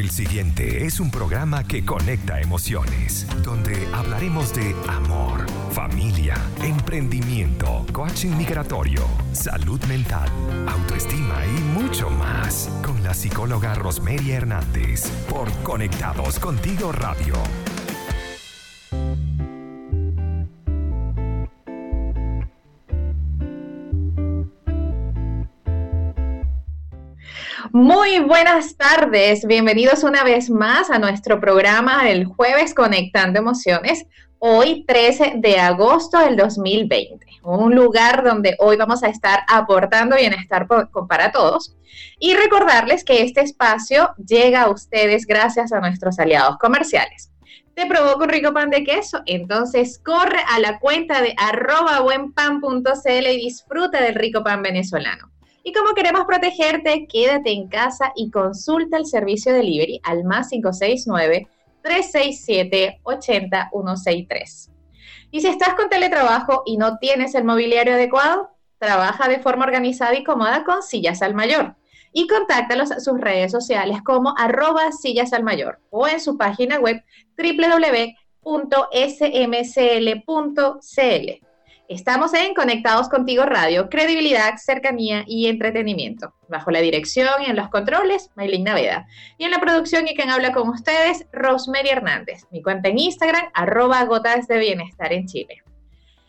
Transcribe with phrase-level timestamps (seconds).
[0.00, 8.34] El siguiente es un programa que conecta emociones, donde hablaremos de amor, familia, emprendimiento, coaching
[8.34, 10.30] migratorio, salud mental,
[10.66, 17.34] autoestima y mucho más con la psicóloga Rosmeria Hernández por Conectados Contigo Radio.
[27.72, 34.06] Muy buenas tardes, bienvenidos una vez más a nuestro programa del jueves Conectando Emociones,
[34.40, 40.66] hoy 13 de agosto del 2020, un lugar donde hoy vamos a estar aportando bienestar
[41.08, 41.76] para todos
[42.18, 47.30] y recordarles que este espacio llega a ustedes gracias a nuestros aliados comerciales.
[47.74, 49.22] ¿Te provoca un rico pan de queso?
[49.26, 55.30] Entonces corre a la cuenta de arroba buenpan.cl y disfruta del rico pan venezolano.
[55.62, 61.48] Y como queremos protegerte, quédate en casa y consulta el servicio delivery al más 569
[61.82, 64.70] 367 80163.
[65.30, 70.16] Y si estás con teletrabajo y no tienes el mobiliario adecuado, trabaja de forma organizada
[70.16, 71.76] y cómoda con Sillas al Mayor
[72.12, 76.78] y contáctalos a sus redes sociales como arroba sillas al mayor o en su página
[76.78, 77.02] web
[77.36, 78.70] www.smcl.cl.
[81.90, 86.32] Estamos en Conectados Contigo Radio, credibilidad, cercanía y entretenimiento.
[86.48, 89.08] Bajo la dirección y en los controles, Maylin Naveda.
[89.38, 92.44] Y en la producción y quien habla con ustedes, Rosemary Hernández.
[92.52, 95.64] Mi cuenta en Instagram, arroba gotas de bienestar en Chile.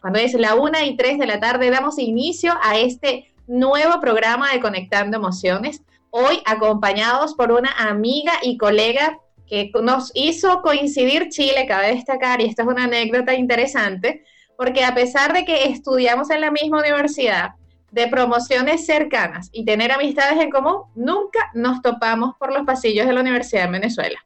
[0.02, 4.52] Cuando es la una y tres de la tarde, damos inicio a este nuevo programa
[4.52, 5.84] de Conectando Emociones.
[6.10, 12.46] Hoy acompañados por una amiga y colega que nos hizo coincidir Chile, cabe destacar, y
[12.46, 14.24] esta es una anécdota interesante
[14.58, 17.52] porque a pesar de que estudiamos en la misma universidad,
[17.92, 23.14] de promociones cercanas y tener amistades en común, nunca nos topamos por los pasillos de
[23.14, 24.20] la Universidad de Venezuela.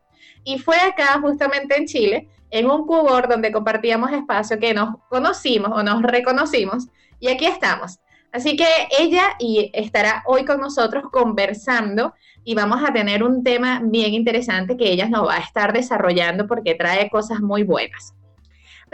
[0.44, 5.72] Y fue acá, justamente en Chile, en un cubor donde compartíamos espacio que nos conocimos
[5.73, 6.88] o nos reconocimos
[7.20, 8.00] y aquí estamos.
[8.31, 8.68] Así que
[9.00, 14.78] ella y estará hoy con nosotros conversando y vamos a tener un tema bien interesante
[14.78, 18.14] que ella nos va a estar desarrollando porque trae cosas muy buenas.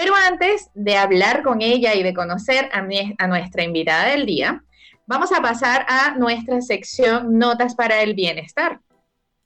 [0.02, 4.64] Pero antes de hablar con ella y de conocer a, nuestra invitada del día,
[5.06, 8.80] vamos a pasar a nuestra sección Notas para el Bienestar.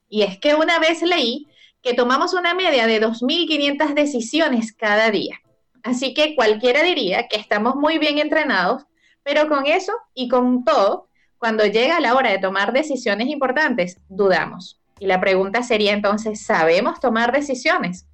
[0.08, 1.50] Y es que una vez leí
[1.84, 5.42] que tomamos una media de 2.500 decisiones cada día.
[5.84, 8.86] Así que cualquiera diría que estamos muy bien entrenados,
[9.24, 14.80] pero con eso y con todo, cuando llega la hora de tomar decisiones importantes, dudamos.
[15.02, 18.08] Y la pregunta sería entonces, ¿sabemos tomar decisiones?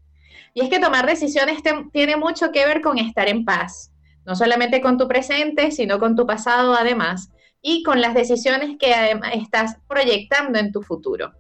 [0.54, 3.92] Y es que tomar decisiones tiene mucho que ver con estar en paz,
[4.26, 7.30] no solamente con tu presente, sino con tu pasado además,
[7.62, 8.94] y con las decisiones que
[9.34, 11.32] estás proyectando en tu futuro.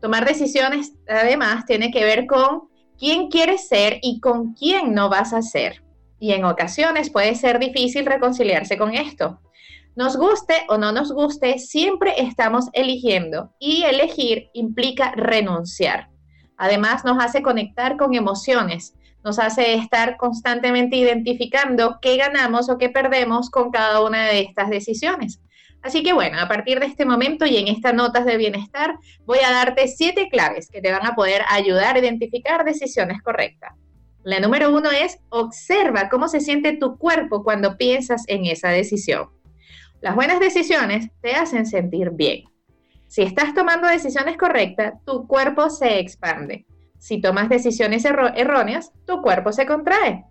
[0.00, 2.68] Tomar decisiones además tiene que ver con
[2.98, 5.82] quién quieres ser y con quién no vas a ser.
[6.20, 9.40] Y en ocasiones puede ser difícil reconciliarse con esto.
[9.96, 16.11] Nos guste o no nos guste, siempre estamos eligiendo y elegir implica renunciar.
[16.62, 22.88] Además, nos hace conectar con emociones, nos hace estar constantemente identificando qué ganamos o qué
[22.88, 25.40] perdemos con cada una de estas decisiones.
[25.82, 29.40] Así que bueno, a partir de este momento y en estas notas de bienestar, voy
[29.44, 33.72] a darte siete claves que te van a poder ayudar a identificar decisiones correctas.
[34.22, 39.30] La número uno es observa cómo se siente tu cuerpo cuando piensas en esa decisión.
[40.00, 42.51] Las buenas decisiones te hacen sentir bien.
[43.12, 46.64] Si estás tomando decisiones correctas, tu cuerpo se expande.
[46.96, 50.24] Si tomas decisiones erróneas, tu cuerpo se contrae.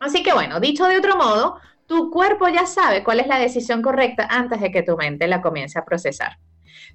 [0.00, 3.82] Así que bueno, dicho de otro modo, tu cuerpo ya sabe cuál es la decisión
[3.82, 6.38] correcta antes de que tu mente la comience a procesar.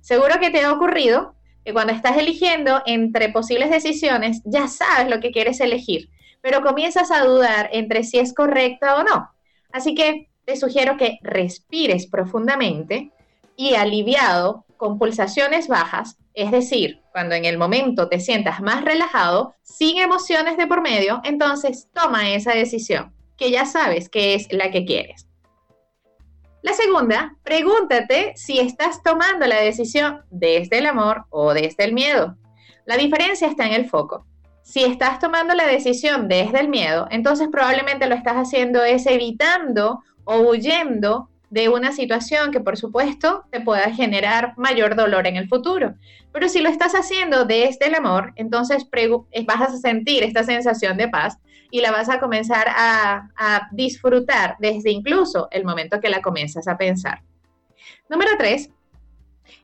[0.02, 5.20] Seguro que te ha ocurrido que cuando estás eligiendo entre posibles decisiones, ya sabes lo
[5.20, 6.10] que quieres elegir,
[6.42, 9.30] pero comienzas a dudar entre si es correcta o no.
[9.72, 13.12] Así que te sugiero que respires profundamente
[13.56, 19.56] y aliviado con pulsaciones bajas, es decir, cuando en el momento te sientas más relajado,
[19.64, 24.72] sin emociones de por medio, entonces toma esa decisión, que ya sabes que es la
[24.72, 25.28] que quieres.
[26.62, 32.36] La segunda, pregúntate si estás tomando la decisión desde el amor o desde el miedo.
[32.86, 34.26] La diferencia está en el foco.
[34.64, 40.04] Si estás tomando la decisión desde el miedo, entonces probablemente lo estás haciendo es evitando
[40.26, 45.48] o huyendo de una situación que por supuesto te pueda generar mayor dolor en el
[45.48, 45.96] futuro.
[46.34, 50.98] Pero si lo estás haciendo desde el amor, entonces eh, vas a sentir esta sensación
[50.98, 51.38] de paz
[51.72, 56.68] y la vas a comenzar a, a disfrutar desde incluso el momento que la comienzas
[56.68, 57.22] a pensar.
[58.10, 58.70] Número tres,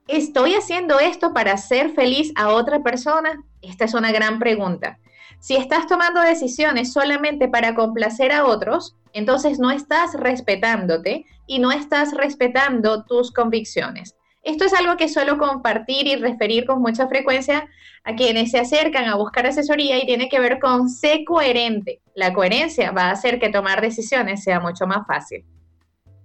[0.08, 3.42] ¿estoy haciendo esto para hacer feliz a otra persona?
[3.62, 4.98] Esta es una gran pregunta.
[5.38, 11.70] Si estás tomando decisiones solamente para complacer a otros, entonces no estás respetándote y no
[11.72, 14.16] estás respetando tus convicciones.
[14.42, 17.66] Esto es algo que suelo compartir y referir con mucha frecuencia
[18.04, 22.02] a quienes se acercan a buscar asesoría y tiene que ver con ser coherente.
[22.14, 25.46] La coherencia va a hacer que tomar decisiones sea mucho más fácil.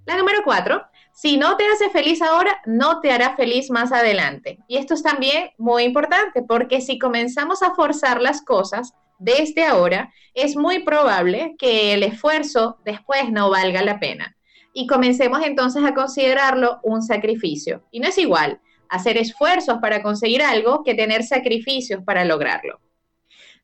[0.05, 0.83] La número cuatro,
[1.21, 4.57] si no te hace feliz ahora, no te hará feliz más adelante.
[4.69, 10.13] Y esto es también muy importante porque si comenzamos a forzar las cosas desde ahora,
[10.33, 14.37] es muy probable que el esfuerzo después no valga la pena.
[14.73, 17.83] Y comencemos entonces a considerarlo un sacrificio.
[17.91, 22.79] Y no es igual hacer esfuerzos para conseguir algo que tener sacrificios para lograrlo.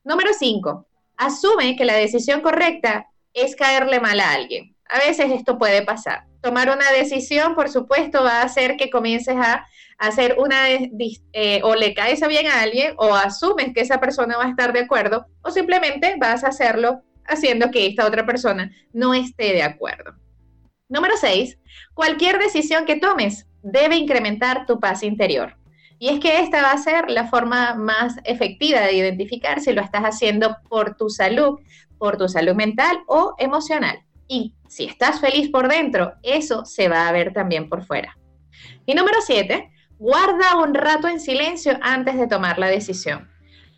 [0.04, 0.86] Número 5.
[1.16, 4.76] Asume que la decisión correcta es caerle mal a alguien.
[4.90, 9.36] A veces esto puede pasar tomar una decisión, por supuesto, va a hacer que comiences
[9.36, 9.66] a
[9.98, 14.46] hacer una, eh, o le caes bien a alguien, o asumes que esa persona va
[14.46, 19.16] a estar de acuerdo, o simplemente vas a hacerlo haciendo que esta otra persona no
[19.16, 20.14] esté de acuerdo.
[20.88, 21.58] Número 6.
[21.96, 25.58] Cualquier decisión que tomes debe incrementar tu paz interior.
[25.98, 29.82] Y es que esta va a ser la forma más efectiva de identificar si lo
[29.82, 31.60] estás haciendo por tu salud,
[31.98, 34.05] por tu salud mental o emocional.
[34.28, 38.18] Y si estás feliz por dentro, eso se va a ver también por fuera.
[38.86, 43.30] Y número siete, guarda un rato en silencio antes de tomar la decisión.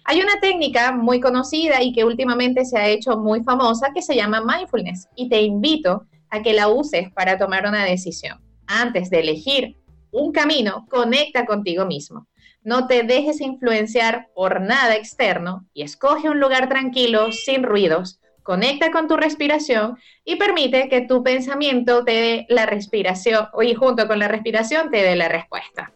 [0.05, 4.15] Hay una técnica muy conocida y que últimamente se ha hecho muy famosa que se
[4.15, 8.41] llama mindfulness y te invito a que la uses para tomar una decisión.
[8.67, 9.75] Antes de elegir
[10.11, 12.27] un camino, conecta contigo mismo.
[12.63, 18.91] No te dejes influenciar por nada externo y escoge un lugar tranquilo, sin ruidos, conecta
[18.91, 24.19] con tu respiración y permite que tu pensamiento te dé la respiración y junto con
[24.19, 25.91] la respiración te dé la respuesta.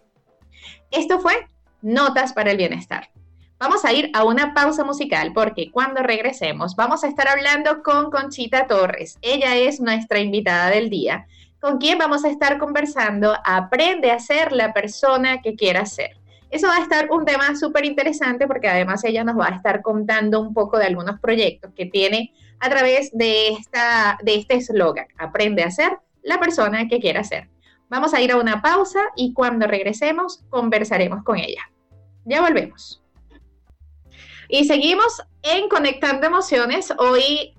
[0.91, 1.47] Esto fue
[1.81, 3.09] Notas para el Bienestar.
[3.57, 8.11] Vamos a ir a una pausa musical porque cuando regresemos vamos a estar hablando con
[8.11, 9.17] Conchita Torres.
[9.21, 11.27] Ella es nuestra invitada del día,
[11.61, 16.20] con quien vamos a estar conversando Aprende a ser la persona que quieras ser.
[16.51, 19.81] Eso va a estar un tema súper interesante porque además ella nos va a estar
[19.81, 25.07] contando un poco de algunos proyectos que tiene a través de, esta, de este eslogan,
[25.17, 27.49] aprende a ser la persona que quiera ser.
[27.89, 31.61] Vamos a ir a una pausa y cuando regresemos conversaremos con ella.
[32.25, 33.01] Ya volvemos.
[34.47, 36.93] Y seguimos en Conectando Emociones.
[36.97, 37.53] Hoy,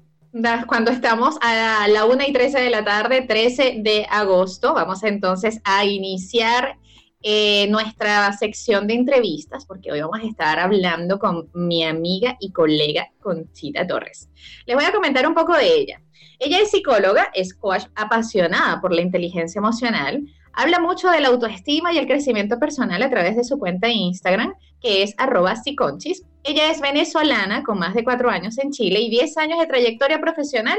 [0.67, 5.61] cuando estamos a la 1 y 13 de la tarde, 13 de agosto, vamos entonces
[5.65, 6.77] a iniciar
[7.23, 12.51] eh, nuestra sección de entrevistas, porque hoy vamos a estar hablando con mi amiga y
[12.51, 14.29] colega Conchita Torres.
[14.67, 16.03] Les voy a comentar un poco de ella.
[16.39, 21.93] Ella es psicóloga, es coach apasionada por la inteligencia emocional, habla mucho de la autoestima
[21.93, 26.25] y el crecimiento personal a través de su cuenta de Instagram, que es arroba psiconchis.
[26.43, 30.21] Ella es venezolana con más de cuatro años en Chile y diez años de trayectoria
[30.21, 30.79] profesional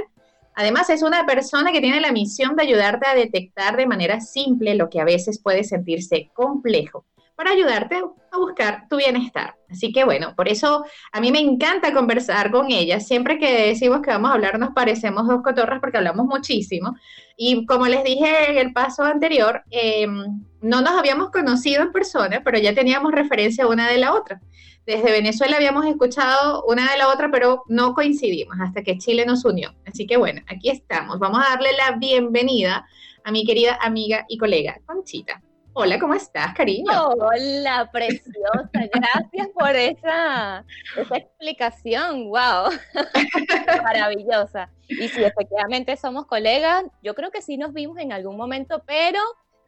[0.56, 4.76] Además, es una persona que tiene la misión de ayudarte a detectar de manera simple
[4.76, 7.06] lo que a veces puede sentirse complejo
[7.36, 7.96] para ayudarte
[8.32, 9.56] a buscar tu bienestar.
[9.70, 13.00] Así que bueno, por eso a mí me encanta conversar con ella.
[13.00, 16.96] Siempre que decimos que vamos a hablar nos parecemos dos cotorras porque hablamos muchísimo.
[17.36, 22.42] Y como les dije en el paso anterior, em, no nos habíamos conocido en persona,
[22.46, 24.40] pero ya teníamos referencia una de la otra.
[24.86, 29.46] Desde Venezuela habíamos escuchado una de la otra, pero no coincidimos hasta que Chile nos
[29.46, 29.74] unió.
[29.86, 31.20] Así que bueno, aquí estamos.
[31.20, 32.86] Vamos a darle la bienvenida
[33.24, 35.42] a mi querida amiga y colega Conchita.
[35.72, 36.92] Hola, ¿cómo estás, cariño?
[36.92, 38.70] Hola, preciosa.
[38.74, 40.66] Gracias por esa,
[40.98, 42.26] esa explicación.
[42.26, 42.70] ¡Wow!
[43.84, 44.70] Maravillosa.
[44.90, 49.20] Y si efectivamente somos colegas, yo creo que sí nos vimos en algún momento, pero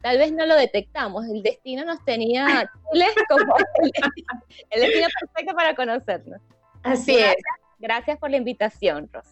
[0.02, 1.24] tal vez no lo detectamos.
[1.26, 2.70] El destino nos tenía
[3.28, 6.40] como el, destino perfecto para conocernos.
[6.82, 7.36] Así es.
[7.78, 9.30] Gracias por la invitación, Rosa.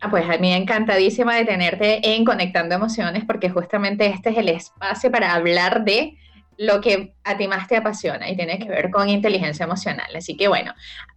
[0.00, 4.48] Ah, pues a mí encantadísima de tenerte en Conectando Emociones, porque justamente este es el
[4.48, 6.16] espacio para hablar de
[6.56, 10.08] lo que a ti más te apasiona y tiene que ver con inteligencia emocional.
[10.14, 10.72] Así que bueno,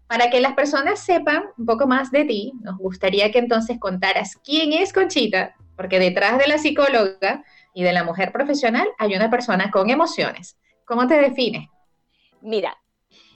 [0.08, 4.38] para que las personas sepan un poco más de ti, nos gustaría que entonces contaras
[4.44, 9.30] quién es Conchita, porque detrás de la psicóloga y de la mujer profesional hay una
[9.30, 10.58] persona con emociones.
[10.86, 11.68] ¿Cómo te defines?
[12.42, 12.78] Mira,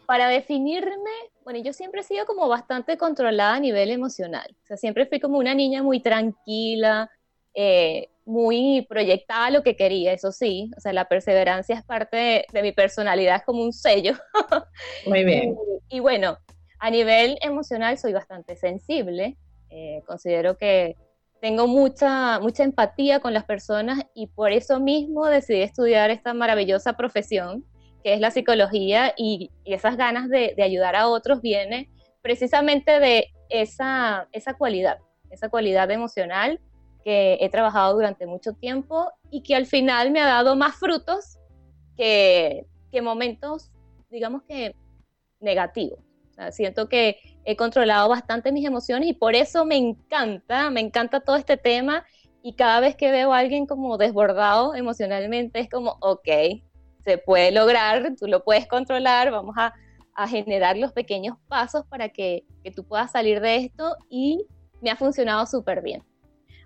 [0.05, 1.11] para definirme,
[1.43, 4.55] bueno, yo siempre he sido como bastante controlada a nivel emocional.
[4.63, 7.09] O sea, siempre fui como una niña muy tranquila,
[7.53, 10.71] eh, muy proyectada a lo que quería, eso sí.
[10.77, 14.13] O sea, la perseverancia es parte de, mi personalidad, es como un sello.
[15.05, 15.55] Muy bien.
[15.89, 16.37] y, bueno,
[16.79, 19.37] a nivel emocional soy bastante sensible.
[19.69, 20.95] Eh, considero que
[21.41, 26.93] tengo mucha, mucha empatía con las personas y por eso mismo decidí estudiar esta maravillosa
[26.93, 27.65] profesión
[28.05, 31.89] que es la psicología y, esas ganas de, ayudar a otros viene
[32.21, 34.99] precisamente de esa, esa cualidad,
[35.31, 36.59] esa cualidad emocional
[37.03, 41.39] que he trabajado durante mucho tiempo y que al final me ha dado más frutos
[41.97, 43.71] que, que momentos,
[44.11, 44.75] digamos que
[45.39, 45.97] negativos.
[46.51, 51.35] siento que he controlado bastante mis emociones y por eso me encanta, me encanta todo
[51.35, 52.03] este tema.
[52.41, 56.27] Y cada vez que veo a alguien como desbordado emocionalmente es como, ok,
[57.03, 59.73] se puede lograr, tú lo puedes controlar, vamos a,
[60.29, 64.45] generar los pequeños pasos para que, que, tú puedas salir de esto y
[64.81, 66.03] me ha funcionado súper bien.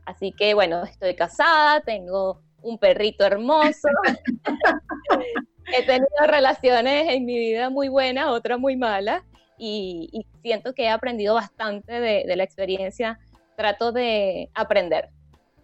[0.05, 3.87] Así que bueno, estoy casada, tengo un perrito hermoso,
[5.75, 9.23] he tenido relaciones en mi vida muy buenas, otras muy malas
[9.59, 13.19] y, siento que he aprendido bastante de, la experiencia,
[13.57, 15.09] trato de aprender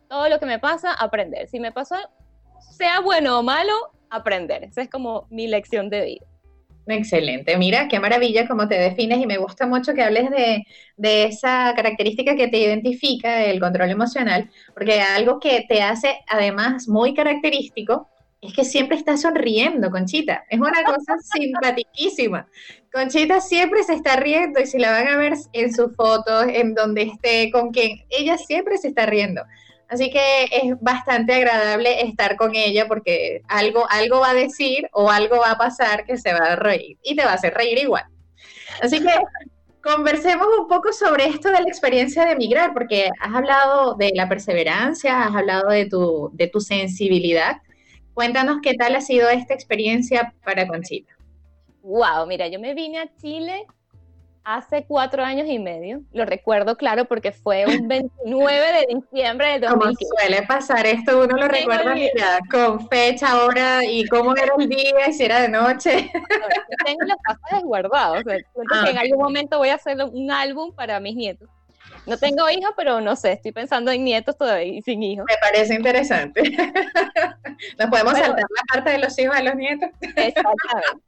[0.09, 1.47] todo lo que me pasa, aprender.
[1.47, 1.95] Si me pasó,
[2.59, 3.73] sea bueno o malo,
[4.09, 4.65] aprender.
[4.65, 6.25] Esa es como mi lección de vida.
[6.87, 10.63] Excelente, mira, qué maravilla cómo te defines y me gusta mucho que hables de,
[10.97, 16.87] de, esa característica que te identifica, el control emocional, porque algo que te hace además
[16.87, 18.07] muy característico
[18.41, 20.43] es que siempre estás sonriendo, Conchita.
[20.49, 22.47] Es una cosa simpaticísima.
[22.93, 26.73] Conchita siempre se está riendo y si la van a ver en sus fotos, en
[26.75, 29.41] donde esté, con quien, ella siempre se está riendo.
[29.87, 35.11] Así que es bastante agradable estar con ella porque algo, algo va a decir o
[35.11, 37.77] algo va a pasar que se va a reír y te va a hacer reír
[37.77, 38.05] igual.
[38.81, 39.11] Así que
[39.85, 44.27] conversemos un poco sobre esto de la experiencia de emigrar, porque has hablado de la
[44.27, 47.57] perseverancia, has hablado de tu, de tu sensibilidad.
[48.15, 51.13] Cuéntanos qué tal ha sido esta experiencia para Conchita.
[51.83, 53.67] Wow, mira, yo me vine a Chile
[54.45, 56.01] hace cuatro años y medio.
[56.13, 60.05] Lo recuerdo claro porque fue un 29 de diciembre de 2015.
[60.05, 61.93] Como suele pasar esto, uno lo recuerda
[62.49, 66.09] con fecha, hora y cómo era el día y si era de noche.
[66.85, 68.23] tengo los pasajes guardados.
[68.71, 71.49] Ah, en algún momento voy a hacer un álbum para mis nietos.
[72.05, 75.25] No tengo hijos, pero no sé, estoy pensando en nietos todavía y sin hijos.
[75.27, 76.41] Me parece interesante.
[77.79, 79.89] Nos podemos saltar la parte de los hijos a los nietos.
[80.01, 81.03] Exactamente.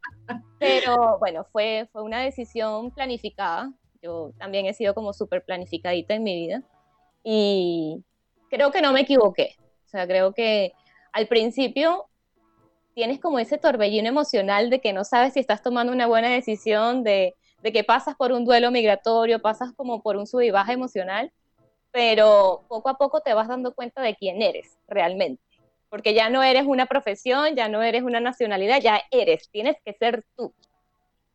[0.60, 3.72] Pero bueno, fue, fue una decisión planificada.
[4.02, 6.64] Yo también he sido como súper planificadita en mi vida.
[7.24, 8.04] Y
[8.50, 9.56] creo que no me equivoqué.
[9.86, 10.74] O sea, creo que
[11.12, 12.08] al principio
[12.94, 17.04] tienes como ese torbellino emocional de que no sabes si estás tomando una buena decisión,
[17.04, 21.32] de, de que pasas por un duelo migratorio, pasas como por un sub baja emocional,
[21.92, 25.42] pero poco a poco te vas dando cuenta de quién eres realmente
[25.90, 29.94] porque ya no eres una profesión, ya no eres una nacionalidad, ya eres, tienes que
[29.94, 30.54] ser tú.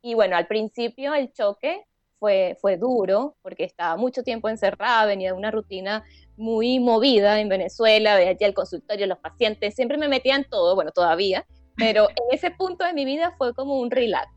[0.03, 1.85] Y bueno, al principio el choque
[2.19, 6.05] fue, fue duro, porque estaba mucho tiempo encerrada, venía de una rutina
[6.37, 10.93] muy movida en Venezuela, de allí el consultorio, los pacientes, siempre me metían todo, bueno,
[10.93, 14.31] todavía, pero en ese punto de mi vida fue como un relax.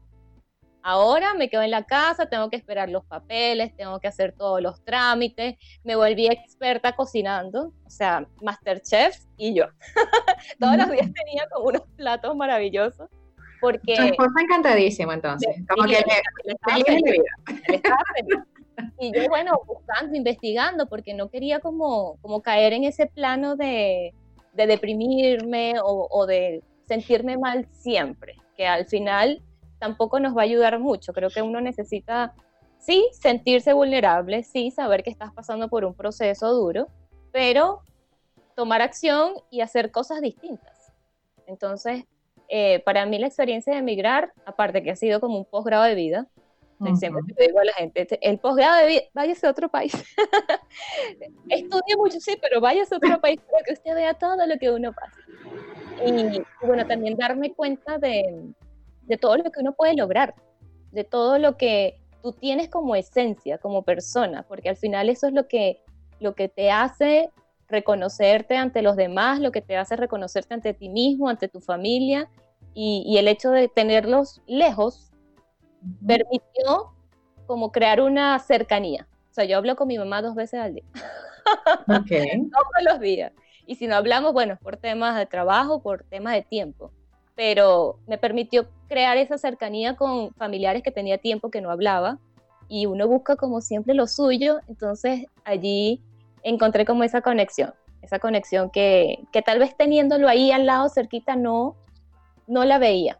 [0.87, 4.61] Ahora me quedo en la casa, tengo que esperar los papeles, tengo que hacer todos
[4.61, 9.65] los trámites, me volví experta cocinando, o sea, Masterchef y yo.
[10.59, 13.09] todos los días tenía como unos platos maravillosos.
[13.59, 13.95] Porque...
[13.95, 17.81] Tu esposa encantadísimo entonces, como que le,
[18.99, 24.13] Y yo, bueno, buscando, investigando, porque no quería como, como caer en ese plano de,
[24.53, 29.41] de deprimirme o, o de sentirme mal siempre, que al final
[29.85, 31.13] tampoco nos va a ayudar mucho.
[31.13, 32.33] Creo que uno necesita,
[32.79, 36.87] sí, sentirse vulnerable, sí, saber que estás pasando por un proceso duro,
[37.31, 37.81] pero
[38.55, 40.91] tomar acción y hacer cosas distintas.
[41.45, 42.05] Entonces,
[42.49, 45.93] eh, para mí la experiencia de emigrar, aparte que ha sido como un posgrado de
[45.93, 46.27] vida,
[46.95, 49.93] siempre digo a la gente, este, el posgrado de vida, váyase a otro país.
[51.49, 54.71] Estudie mucho, sí, pero váyase a otro país para que usted vea todo lo que
[54.71, 55.21] uno pasa.
[56.05, 58.53] y bueno, también darme cuenta de,
[59.05, 60.35] de todo lo que uno puede lograr,
[60.91, 65.33] de todo lo que tú tienes como esencia, como persona, porque al final eso es
[65.33, 65.83] lo que,
[66.19, 67.29] lo que te hace
[67.67, 72.29] reconocerte ante los demás, lo que te hace reconocerte ante ti mismo, ante tu familia,
[72.77, 75.09] y, el hecho de tenerlos lejos
[76.05, 76.91] permitió
[77.45, 79.07] como crear una cercanía.
[79.31, 80.83] O sea, yo hablo con mi mamá dos veces al día.
[81.87, 83.31] Todos los días.
[83.65, 86.91] Y si no hablamos, bueno, por temas de trabajo, por temas de tiempo
[87.35, 92.17] pero me permitió crear esa cercanía con familiares que tenía tiempo que no hablaba
[92.67, 96.01] y uno busca como siempre lo suyo, entonces allí
[96.43, 101.35] encontré como esa conexión, esa conexión que, que tal vez teniéndolo ahí al lado cerquita
[101.35, 101.75] no,
[102.47, 103.19] no la veía.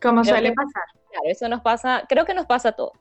[0.00, 0.84] Como suele pasar.
[1.10, 2.92] Claro, eso nos pasa, creo que nos pasa a todos.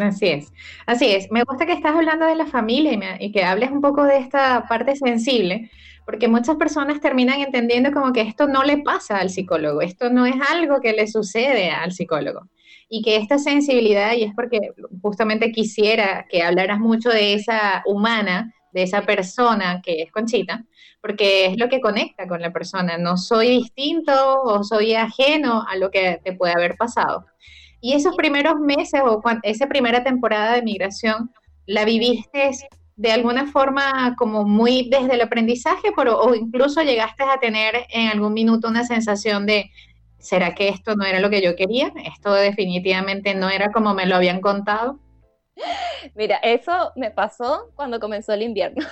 [0.00, 0.52] Así es,
[0.86, 1.30] así es.
[1.30, 4.66] Me gusta que estás hablando de la familia y, que hables un poco de esta
[4.68, 5.70] parte sensible,
[6.04, 10.26] porque muchas personas terminan entendiendo como que esto no le pasa al psicólogo, esto no
[10.26, 12.48] es algo que le sucede al psicólogo.
[12.88, 14.58] Y que esta sensibilidad, y es porque
[15.00, 20.64] justamente quisiera que hablaras mucho de esa humana, de esa persona que es Conchita,
[21.00, 22.98] porque es lo que conecta con la persona.
[22.98, 27.26] No soy distinto o soy ajeno a lo que te puede haber pasado.
[27.80, 31.30] Y esos primeros meses o esa primera temporada de migración,
[31.66, 32.50] ¿la viviste
[32.96, 38.34] de alguna forma como muy desde el aprendizaje o incluso llegaste a tener en algún
[38.34, 39.70] minuto una sensación de,
[40.18, 41.92] ¿será que esto no era lo que yo quería?
[42.04, 44.98] ¿Esto definitivamente no era como me lo habían contado?
[46.14, 48.86] Mira, eso me pasó cuando comenzó el invierno.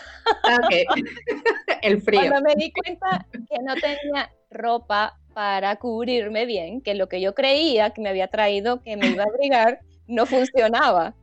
[0.45, 0.59] Ah,
[1.83, 2.21] el frío.
[2.21, 7.33] Cuando me di cuenta que no tenía ropa para cubrirme bien, que lo que yo
[7.33, 9.78] creía que me había traído, que me iba a abrigar,
[10.09, 11.14] no funcionaba.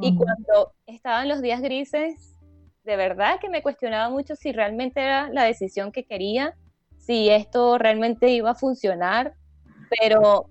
[0.00, 2.38] Y cuando estaban los días grises,
[2.84, 6.54] de verdad que me cuestionaba mucho si realmente era la decisión que quería,
[6.98, 9.34] si esto realmente iba a funcionar,
[9.98, 10.46] pero,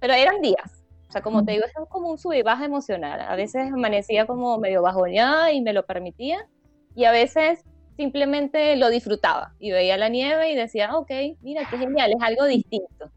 [0.00, 3.20] pero eran días o sea, como te digo, es como un sub y baja emocional.
[3.20, 6.46] A veces amanecía como medio bajoneada y me lo permitía,
[6.94, 7.64] y a veces
[7.98, 11.10] simplemente lo disfrutaba y veía la nieve y decía, ok,
[11.42, 13.10] mira, qué genial, es algo distinto.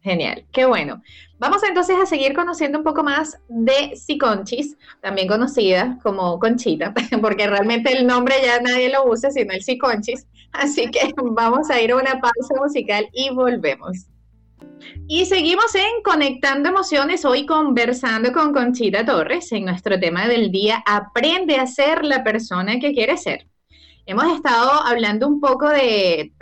[0.00, 1.02] Genial, qué bueno.
[1.38, 7.46] Vamos entonces a seguir conociendo un poco más de Siconchis, también conocida como Conchita, porque
[7.46, 10.26] realmente el nombre ya nadie lo usa, sino el Siconchis.
[10.52, 14.06] Así que vamos a ir a una pausa musical y volvemos.
[15.08, 20.82] Y seguimos en Conectando Emociones, hoy conversando con Conchita Torres en nuestro tema del día,
[20.86, 23.46] Aprende a ser la persona que quieres ser.
[24.08, 26.32] Hemos estado hablando un poco de,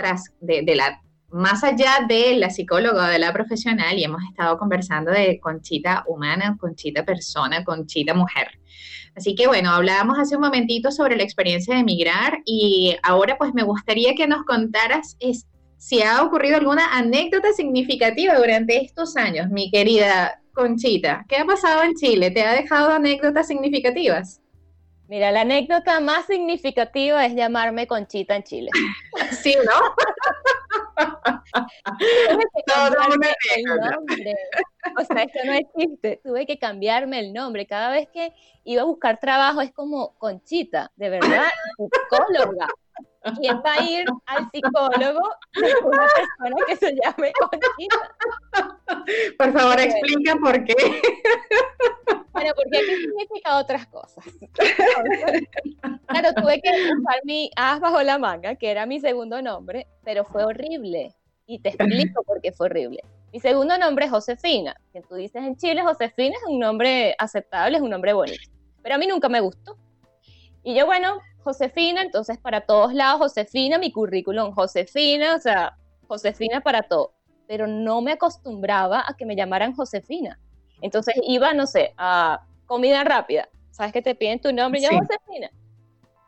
[0.43, 5.41] de, la, más allá de la psicóloga, de la profesional, y hemos estado conversando de
[5.41, 8.49] Conchita humana, Conchita persona, Conchita mujer.
[9.17, 13.55] Así que bueno, hablábamos hace un momentito sobre la experiencia de emigrar y ahora pues
[13.55, 15.47] me gustaría que nos contaras es,
[15.79, 21.25] si ha ocurrido alguna anécdota significativa durante estos años, mi querida Conchita.
[21.31, 22.31] ¿Qué ha pasado en Chile?
[22.31, 24.43] ¿Te ha dejado anécdotas significativas?
[25.07, 28.71] Mira, la anécdota más significativa es llamarme Conchita en Chile.
[29.31, 29.95] Sí, ¿no?
[33.57, 34.35] El nombre.
[34.99, 36.21] O sea, esto no existe.
[36.23, 37.67] Tuve que cambiarme el nombre.
[37.67, 38.33] Cada vez que
[38.65, 42.69] iba a buscar trabajo es como Conchita, de verdad, psicóloga.
[43.41, 45.21] ¿Quién va a ir al psicólogo
[45.85, 48.17] una persona que se llame Conchita?
[49.39, 50.75] Por favor, explica por qué.
[52.33, 54.25] Bueno, porque aquí significa otras cosas.
[56.07, 60.25] claro, tuve que usar mi as bajo la manga, que era mi segundo nombre, pero
[60.25, 61.15] fue horrible.
[61.47, 63.01] Y te explico por qué fue horrible.
[63.33, 67.77] Mi segundo nombre es Josefina, que tú dices en Chile, Josefina es un nombre aceptable,
[67.77, 68.51] es un nombre bonito.
[68.83, 69.77] Pero a mí nunca me gustó.
[70.65, 75.77] Y yo, bueno, Josefina, entonces para todos lados, Josefina, mi currículum, Josefina, o sea,
[76.09, 77.13] Josefina para todo.
[77.47, 80.41] Pero no me acostumbraba a que me llamaran Josefina.
[80.81, 83.49] Entonces iba, no sé, a comida rápida.
[83.71, 85.51] ¿Sabes que te piden tu nombre y yo, Josefina?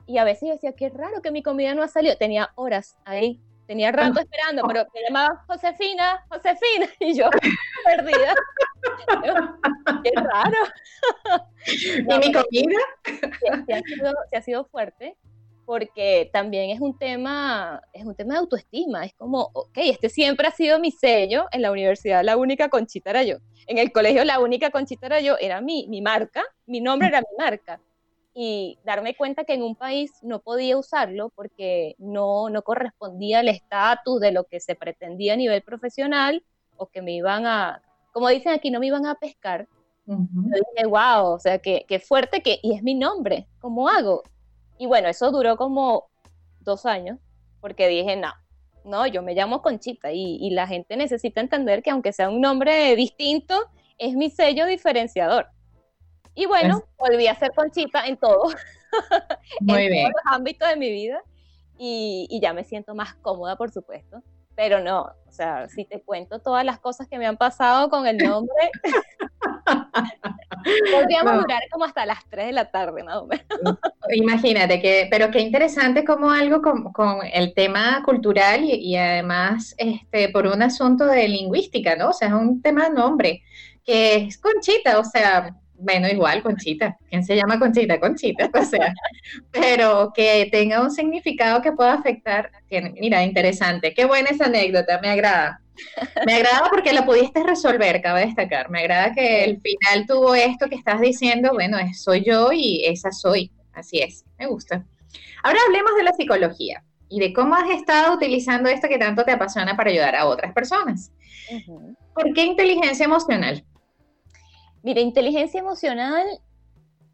[0.06, 2.16] Y a veces yo decía, qué raro que mi comida no ha salido.
[2.16, 7.30] Tenía horas ahí, tenía rato esperando, pero me llamaba Josefina, Josefina, y yo
[7.84, 8.34] perdida.
[10.04, 10.58] qué raro.
[11.66, 12.78] ¿Y mi comida?
[13.66, 15.16] Se, ha sido, fuerte
[15.64, 20.46] porque también es un tema, es un tema de autoestima, es como, ok, este siempre
[20.46, 24.24] ha sido mi sello, en la universidad la única conchita era yo, en el colegio
[24.24, 27.80] la única conchita era yo, era mi, mi marca, mi nombre era mi marca,
[28.38, 33.48] y darme cuenta que en un país no podía usarlo porque no, no correspondía al
[33.48, 36.44] estatus de lo que se pretendía a nivel profesional
[36.76, 37.82] o que me iban a,
[38.12, 39.66] como dicen aquí, no me iban a pescar,
[40.06, 40.16] yo
[40.74, 44.22] dije, wow, o sea, qué, fuerte que, y es mi nombre, ¿cómo hago?
[44.78, 46.08] Y bueno, eso duró como
[46.60, 47.18] dos años,
[47.60, 48.32] porque dije, no,
[48.84, 52.94] no, yo me llamo Conchita y, la gente necesita entender que aunque sea un nombre
[52.94, 53.54] distinto,
[53.98, 55.48] es mi sello diferenciador.
[56.34, 58.50] Y bueno, volví a ser Conchita en todo,
[59.60, 61.20] en todos los ámbitos de mi vida
[61.78, 64.22] y, y ya me siento más cómoda, por supuesto
[64.56, 68.06] pero no, o sea, si te cuento todas las cosas que me han pasado con
[68.06, 68.70] el nombre,
[70.92, 73.44] podríamos durar como hasta las 3 de la tarde, más o menos.
[74.14, 79.74] Imagínate que, pero qué interesante como algo con, con el tema cultural y, y, además
[79.78, 82.10] este, por un asunto de lingüística, ¿no?
[82.10, 83.42] O sea, es un tema de nombre,
[83.84, 86.96] que es Conchita, o sea, bueno, igual, Conchita.
[87.08, 88.00] ¿Quién se llama Conchita?
[88.00, 88.94] Conchita, o sea,
[89.50, 92.50] pero que tenga un significado que pueda afectar.
[92.98, 93.94] mira, interesante.
[93.94, 95.60] Qué buena esa anécdota, me agrada.
[96.26, 98.70] Me agrada porque lo pudiste resolver, cabe destacar.
[98.70, 103.12] Me agrada que el final tuvo esto que estás diciendo, bueno, soy yo y esa
[103.12, 103.50] soy.
[103.72, 104.84] Así es, me gusta.
[105.42, 109.32] Ahora hablemos de la psicología y de cómo has estado utilizando esto que tanto te
[109.32, 111.12] apasiona para ayudar a otras personas.
[112.14, 113.64] ¿Por qué inteligencia emocional?
[114.82, 116.26] Mira, inteligencia emocional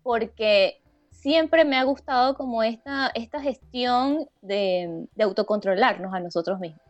[0.02, 6.82] porque siempre me ha gustado como esta, esta gestión de, autocontrolarnos a nosotros mismos.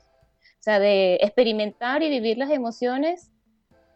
[0.62, 3.32] O sea, de experimentar y vivir las emociones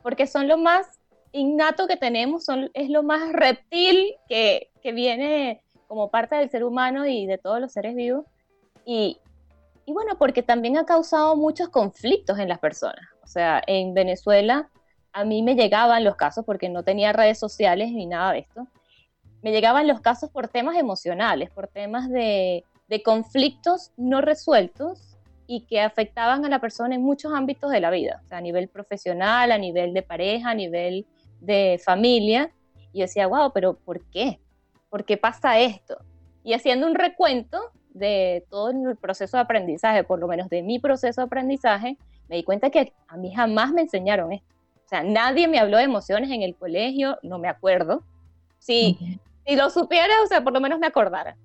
[0.02, 0.98] porque son lo más
[1.30, 6.64] innato que tenemos, son, es lo más reptil que, que viene como parte del ser
[6.64, 8.26] humano y de todos los seres vivos.
[8.84, 9.20] Y,
[9.84, 13.06] y bueno, porque también ha causado muchos conflictos en las personas.
[13.22, 14.68] O sea, en Venezuela
[15.12, 18.66] a mí me llegaban los casos, porque no tenía redes sociales ni nada de esto,
[19.40, 25.15] me llegaban los casos por temas emocionales, por temas de, de conflictos no resueltos
[25.46, 28.40] y que afectaban a la persona en muchos ámbitos de la vida, o sea, a
[28.40, 31.06] nivel profesional, a nivel de pareja, a nivel
[31.40, 32.50] de familia.
[32.92, 34.40] Y yo decía, wow, pero ¿por qué?
[34.96, 35.98] ¿por qué pasa esto?
[36.42, 40.78] Y haciendo un recuento de todo el proceso de aprendizaje, por lo menos de mi
[40.78, 44.54] proceso de aprendizaje, me di cuenta que a mí jamás me enseñaron esto.
[44.84, 48.04] O sea, nadie me habló de emociones en el colegio, no me acuerdo.
[48.58, 51.36] Si, si lo supiera, o sea, por lo menos me acordara.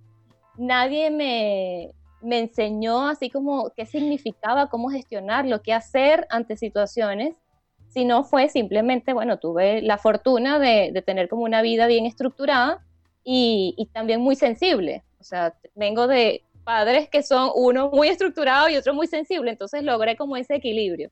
[0.58, 7.36] Nadie me, me enseñó así como qué significaba, cómo gestionarlo, qué hacer ante situaciones,
[7.92, 12.86] si no fue simplemente, bueno, tuve la fortuna de, tener como una vida bien estructurada
[13.24, 15.04] y, también muy sensible.
[15.20, 19.84] O sea, vengo de padres que son uno muy estructurado y otro muy sensible, entonces
[19.84, 21.12] logré como ese equilibrio.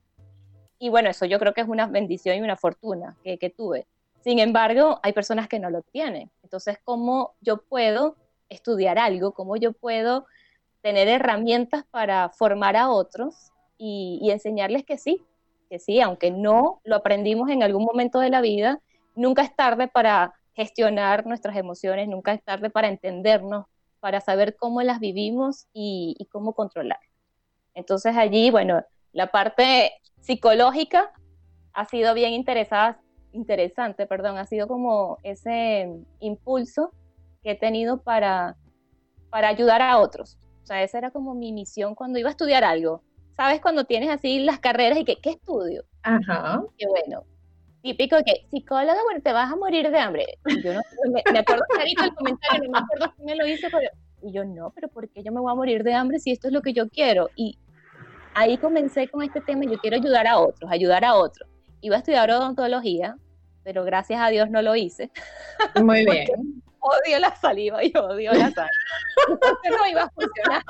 [0.79, 3.85] Y bueno, eso yo creo que es una bendición y una fortuna que, que tuve.
[4.21, 6.31] Sin embargo, hay personas que no lo tienen.
[6.43, 8.15] Entonces, ¿cómo yo puedo
[8.47, 9.33] estudiar algo?
[9.33, 10.25] ¿Cómo yo puedo
[10.81, 15.23] tener herramientas para formar a otros y, y, enseñarles que sí,
[15.69, 18.79] que sí, aunque no lo aprendimos en algún momento de la vida,
[19.15, 23.65] nunca es tarde para gestionar nuestras emociones, nunca es tarde para entendernos,
[23.99, 26.99] para saber cómo las vivimos y, cómo controlar.
[27.73, 31.11] Entonces allí, bueno, la parte psicológica
[31.73, 32.99] ha sido bien interesada,
[33.31, 35.89] interesante, perdón, ha sido como ese
[36.19, 36.91] impulso
[37.43, 38.57] que he tenido para,
[39.29, 40.37] para ayudar a otros.
[40.69, 43.01] Sea, esa era como mi misión cuando iba a estudiar algo.
[43.35, 43.59] ¿Sabes?
[43.59, 45.83] Cuando tienes así las carreras y que, ¿qué estudio?
[46.03, 46.61] Ajá.
[46.77, 47.23] Que bueno,
[47.81, 50.37] típico que psicóloga, bueno, te vas a morir de hambre.
[50.63, 53.89] yo no, me, acuerdo clarito el comentario, no me acuerdo quién me lo hizo, pero,
[54.21, 56.49] y yo no, pero ¿por qué yo me voy a morir de hambre si esto
[56.49, 57.29] es lo que yo quiero?
[57.35, 57.57] Y
[58.35, 61.49] ahí comencé con este tema, yo quiero ayudar a otros, ayudar a otros.
[61.81, 63.17] Iba a estudiar odontología,
[63.63, 65.09] pero gracias a Dios no lo hice.
[65.81, 66.61] Muy bien.
[66.89, 68.47] Odio la saliva y odio la.
[68.47, 70.63] Entonces no iba a funcionar.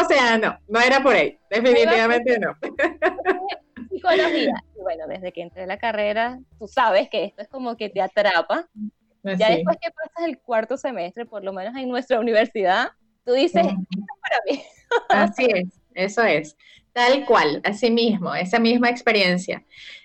[0.00, 2.56] O sea, no, no era por ahí, definitivamente no.
[3.90, 4.54] Psicología
[4.88, 8.00] bueno, desde que entré a la carrera, tú sabes que esto es como que te
[8.00, 8.66] atrapa.
[9.20, 12.88] Pues ya después que pasas el cuarto semestre, por lo menos en nuestra universidad,
[13.26, 14.64] tú dices, esto es para mí.
[15.10, 16.56] Así es, eso es.
[16.98, 19.62] Tal cual, así mismo, esa misma experiencia.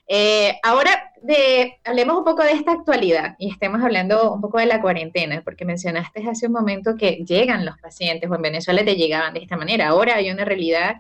[0.08, 4.68] Eh, ahora de, hablemos un poco de esta actualidad y estemos hablando un poco de
[4.68, 8.96] la cuarentena, porque mencionaste hace un momento que llegan los pacientes o en Venezuela te
[8.96, 9.88] llegaban de esta manera.
[9.88, 10.98] Ahora hay una realidad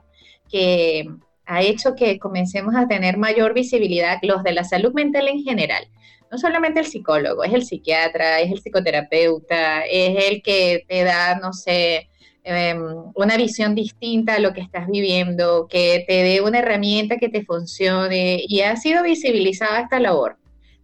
[0.49, 1.07] que
[1.45, 5.87] ha hecho que comencemos a tener mayor visibilidad los de la salud mental en general.
[6.31, 11.35] No solamente el psicólogo, es el psiquiatra, es el psicoterapeuta, es el que te da,
[11.35, 12.09] no sé,
[12.43, 12.81] em,
[13.15, 17.45] una visión distinta a lo que estás viviendo, que te dé una herramienta que te
[17.45, 20.37] funcione y ha sido visibilizada esta labor.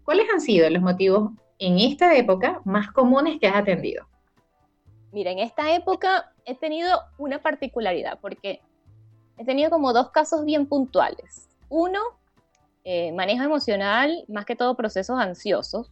[0.04, 4.08] ¿Cuáles han sido los motivos en esta época más comunes que has atendido?
[5.12, 8.62] Mira, en esta época he tenido una particularidad porque
[9.38, 11.50] he tenido como dos casos bien puntuales.
[11.70, 12.00] Uno,
[12.84, 15.92] eh, manejo emocional, más que todo procesos ansiosos,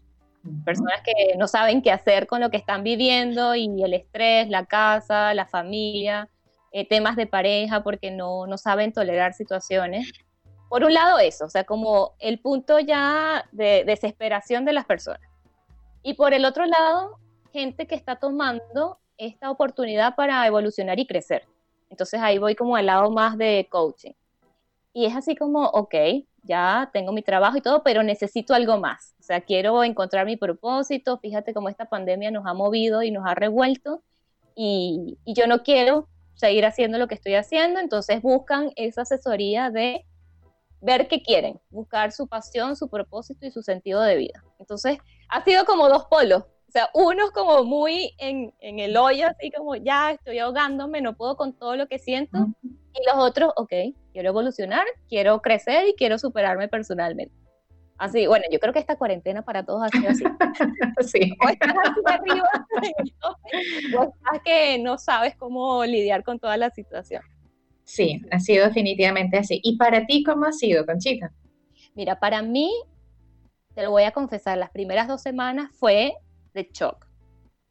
[0.65, 4.65] personas que no saben qué hacer con lo que están viviendo y el estrés, la
[4.65, 6.29] casa, la familia,
[6.71, 10.11] eh, temas de pareja porque no, no saben tolerar situaciones.
[10.69, 15.21] Por un lado eso, o sea, como el punto ya de desesperación de las personas.
[16.03, 17.17] Y por el otro lado,
[17.53, 21.43] gente que está tomando esta oportunidad para evolucionar y crecer.
[21.89, 24.13] Entonces ahí voy como al lado más de coaching.
[24.93, 25.95] Y es así como, ok,
[26.47, 29.15] ya tengo mi trabajo y todo, pero necesito algo más.
[29.19, 31.17] O sea, quiero encontrar mi propósito.
[31.19, 34.03] Fíjate cómo esta pandemia nos ha movido y nos ha revuelto.
[34.55, 37.79] Y, y yo no quiero seguir haciendo lo que estoy haciendo.
[37.79, 40.05] Entonces buscan esa asesoría de
[40.81, 44.43] ver qué quieren, buscar su pasión, su propósito y su sentido de vida.
[44.59, 44.97] Entonces,
[45.29, 46.43] ha sido como dos polos.
[46.43, 51.01] O sea, uno es como muy en, en, el hoyo, así como ya estoy ahogándome,
[51.01, 52.47] no puedo con todo lo que siento.
[52.99, 53.71] Y los otros, ok,
[54.11, 57.33] quiero evolucionar, quiero crecer y quiero superarme personalmente.
[57.97, 60.23] Así, bueno, yo creo que esta cuarentena para todos ha sido así.
[61.19, 61.33] sí.
[61.43, 62.49] O estás así arriba,
[63.99, 67.23] o estás que no sabes cómo lidiar con toda la situación.
[67.83, 69.59] Sí, ha sido definitivamente así.
[69.63, 71.31] ¿Y para ti cómo ha sido, Conchita?
[71.95, 72.71] Mira, para mí,
[73.73, 76.13] te lo voy a confesar, las primeras dos semanas fue
[76.53, 77.07] de shock.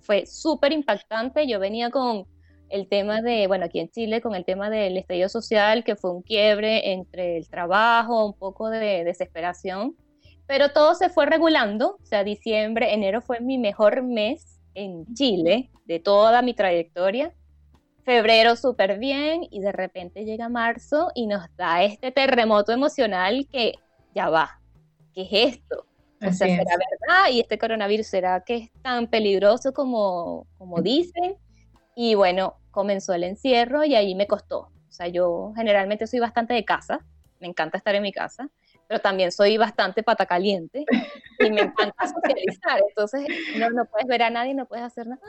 [0.01, 1.47] Fue súper impactante.
[1.47, 2.27] Yo venía con
[2.69, 6.11] el tema de, bueno, aquí en Chile, con el tema del estallido social, que fue
[6.13, 9.97] un quiebre entre el trabajo, un poco de desesperación
[10.47, 15.71] pero todo se fue regulando, o sea, diciembre, enero fue mi mejor mes en Chile
[15.85, 17.33] de toda mi trayectoria.
[18.05, 23.75] Febrero súper bien y de repente llega marzo y nos da este terremoto emocional que
[24.15, 24.61] ya va.
[25.13, 25.87] ¿Qué es esto?
[26.23, 27.31] O sea, ¿será verdad?
[27.33, 31.37] ¿Y este coronavirus será que es tan peligroso como, como dicen?
[31.97, 34.71] Y bueno, comenzó el encierro y ahí me costó.
[34.89, 37.05] O sea, yo generalmente soy bastante de casa,
[37.41, 38.49] me encanta estar en mi casa
[38.89, 40.85] pero también soy bastante pata caliente
[41.39, 42.81] y me encanta socializar.
[42.89, 43.27] Entonces,
[43.59, 45.23] no, no puedes ver a nadie, no puedes hacer nada.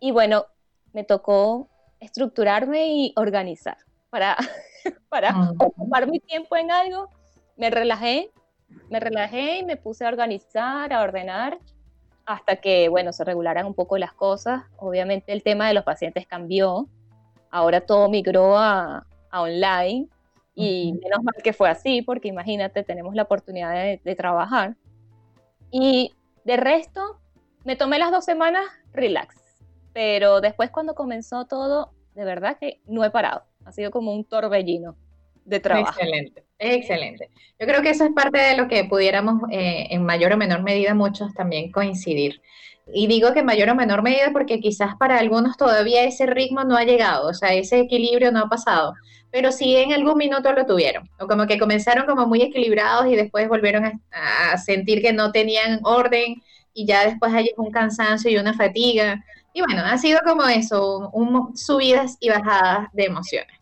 [0.00, 0.46] Y bueno,
[0.92, 1.68] me tocó
[2.00, 3.76] estructurarme y organizar
[4.10, 4.36] para,
[5.08, 7.10] para ocupar mi tiempo en algo.
[7.56, 8.30] Me relajé,
[8.88, 11.58] me relajé y me puse a organizar, a ordenar,
[12.28, 14.64] hasta que, bueno, se regularan un poco las cosas.
[14.76, 16.86] Obviamente el tema de los pacientes cambió.
[17.50, 20.08] Ahora todo migró a, a online
[20.54, 24.76] y menos mal que fue así, porque imagínate, tenemos la oportunidad de, trabajar.
[25.70, 26.12] Y
[26.44, 27.18] de resto,
[27.64, 29.34] me tomé las dos semanas relax,
[29.94, 33.44] pero después cuando comenzó todo, de verdad que no he parado.
[33.64, 34.96] Ha sido como un torbellino
[35.46, 35.98] de trabajo.
[35.98, 37.30] Excelente, excelente.
[37.58, 40.62] Yo creo que eso es parte de lo que pudiéramos eh, en mayor o menor
[40.62, 42.40] medida muchos también coincidir.
[42.92, 46.76] Y digo que mayor o menor medida porque quizás para algunos todavía ese ritmo no
[46.76, 48.94] ha llegado, o sea, ese equilibrio no ha pasado
[49.30, 53.16] pero sí en algún minuto lo tuvieron, o como que comenzaron como muy equilibrados y
[53.16, 56.42] después volvieron a, sentir que no tenían orden
[56.72, 59.24] y ya después hay un cansancio y una fatiga.
[59.52, 63.57] Y bueno, ha sido como eso, un, subidas y bajadas de emociones.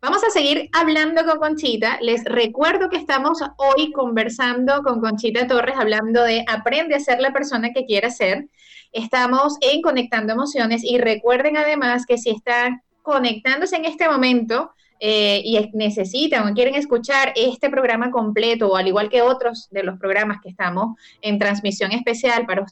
[0.00, 1.98] Vamos a seguir hablando con Conchita.
[2.00, 7.32] Les recuerdo que estamos hoy conversando con Conchita Torres, hablando de aprende a ser la
[7.32, 8.48] persona que quieras ser.
[8.92, 15.42] Estamos en Conectando Emociones y recuerden además que si están conectándose en este momento, eh,
[15.44, 19.96] y necesitan o quieren escuchar este programa completo o al igual que otros de los
[19.96, 22.66] programas que estamos en transmisión especial para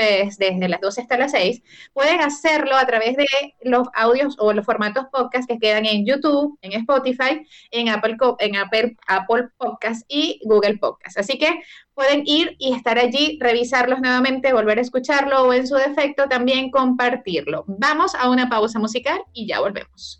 [0.00, 3.26] desde las 12 hasta las 6, pueden hacerlo a través de
[3.62, 8.56] los audios o los formatos podcast que quedan en YouTube, en Spotify, en Apple, en
[8.56, 11.18] Apple, Apple Podcast y Google Podcast.
[11.18, 11.62] Así que
[11.94, 16.70] pueden ir y estar allí, revisarlos nuevamente, volver a escucharlo o en su defecto también
[16.70, 17.64] compartirlo.
[17.66, 20.19] Vamos a una pausa musical y ya volvemos.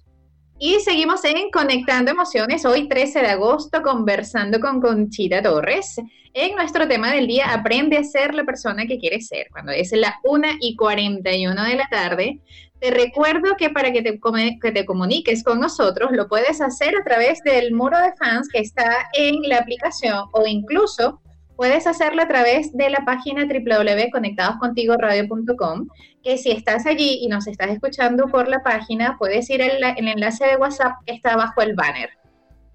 [0.62, 5.96] Y seguimos en Conectando Emociones, hoy 13 de agosto, conversando con Conchita Torres.
[6.34, 9.46] En nuestro tema del día, aprende a ser la persona que quieres ser.
[9.50, 12.40] Cuando es la 1 y 41 de la tarde,
[12.78, 14.20] te recuerdo que para que te,
[14.60, 18.58] que te comuniques con nosotros, lo puedes hacer a través del muro de fans que
[18.58, 21.22] está en la aplicación o incluso
[21.60, 25.88] puedes hacerlo a través de la página www.conectadoscontigoradio.com,
[26.22, 30.46] que si estás allí y nos estás escuchando por la página, puedes ir al enlace
[30.46, 32.08] de WhatsApp que está bajo el banner.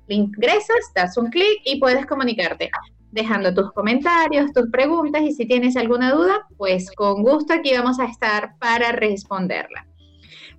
[0.05, 2.69] Le ingresas, das un clic y puedes comunicarte,
[3.09, 7.99] dejando tus comentarios, tus preguntas y si tienes alguna duda, pues con gusto aquí vamos
[7.99, 9.87] a estar para responderla.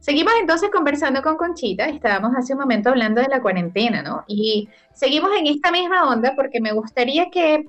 [0.00, 4.24] Seguimos entonces conversando con Conchita, estábamos hace un momento hablando de la cuarentena, ¿no?
[4.26, 7.66] Y seguimos en esta misma onda porque me gustaría que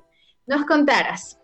[0.48, 1.38] nos contaras.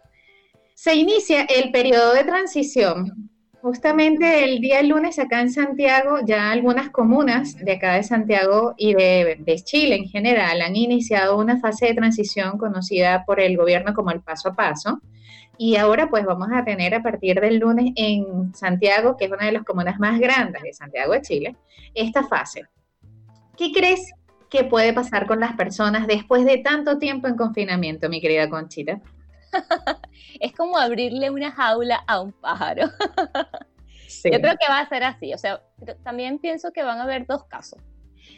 [0.75, 3.31] Se inicia el periodo de transición.
[3.61, 8.95] Justamente el día lunes acá en Santiago, ya algunas comunas de acá de Santiago y
[8.95, 14.11] de, Chile en general han iniciado una fase de transición conocida por el gobierno como
[14.11, 15.01] el paso a paso.
[15.57, 19.47] Y ahora pues vamos a tener a partir del lunes en Santiago, que es una
[19.47, 21.57] de las comunas más grandes de Santiago de Chile,
[21.95, 22.65] esta fase.
[23.57, 24.11] ¿Qué crees
[24.51, 29.01] qué puede pasar con las personas después de tanto tiempo en confinamiento, mi querida Conchita?
[30.41, 32.89] es como abrirle una jaula a un pájaro.
[34.25, 35.35] Yo creo que va a ser así.
[35.35, 35.63] O sea,
[36.03, 37.79] también pienso que van a haber dos casos.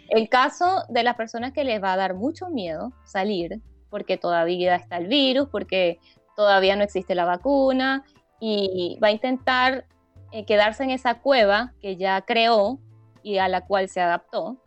[0.09, 4.75] El caso de las personas que les va a dar mucho miedo salir porque todavía
[4.75, 6.01] está el virus, porque
[6.37, 8.05] todavía no existe la vacuna
[8.41, 9.87] y va a intentar
[10.33, 12.79] eh, quedarse en esa cueva que ya creó
[13.23, 14.63] y a la cual se adaptó.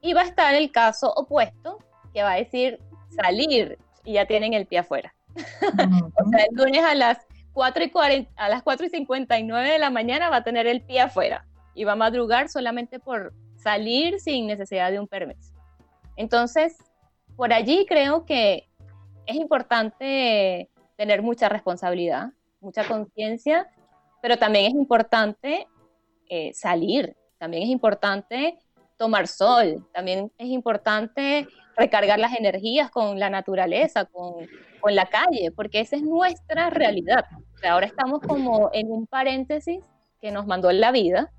[0.00, 1.78] Y va a estar el caso opuesto,
[2.12, 5.14] que va a decir salir y ya tienen el pie afuera.
[5.36, 7.18] o sea, el lunes a las
[7.52, 10.82] 4 y, 40, a las 4 y 59 de la mañana va a tener el
[10.82, 15.52] pie afuera y va a madrugar solamente por salir sin necesidad de un permiso.
[16.16, 16.76] Entonces,
[17.36, 18.68] por allí creo que
[19.26, 23.68] es importante tener mucha responsabilidad, mucha conciencia,
[24.20, 25.66] pero también es importante
[26.28, 28.58] eh, salir, también es importante
[29.00, 34.46] tomar sol, también es importante recargar las energías con la naturaleza, con,
[34.78, 37.24] con la calle, porque esa es nuestra realidad.
[37.66, 39.80] ahora estamos como en un paréntesis
[40.20, 41.32] que nos mandó la vida.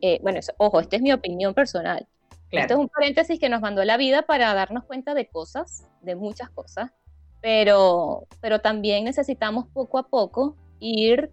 [0.00, 2.06] Eh, bueno, ojo, esta es mi opinión personal.
[2.52, 6.14] Esto es un paréntesis que nos mandó la vida para darnos cuenta de cosas, de
[6.14, 6.92] muchas cosas,
[7.40, 11.32] pero, pero también necesitamos poco a poco ir